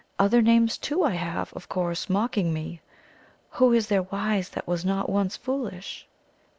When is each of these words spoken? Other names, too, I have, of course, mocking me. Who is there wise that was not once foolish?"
Other 0.17 0.41
names, 0.41 0.79
too, 0.79 1.03
I 1.03 1.11
have, 1.11 1.53
of 1.53 1.69
course, 1.69 2.09
mocking 2.09 2.51
me. 2.51 2.81
Who 3.51 3.71
is 3.71 3.85
there 3.85 4.01
wise 4.01 4.49
that 4.49 4.67
was 4.67 4.83
not 4.83 5.11
once 5.11 5.37
foolish?" 5.37 6.07